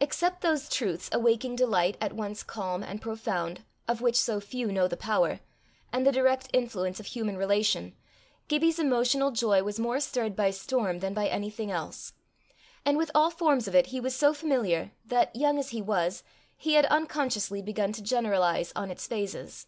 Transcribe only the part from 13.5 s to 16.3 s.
of it he was so familiar that, young as he was,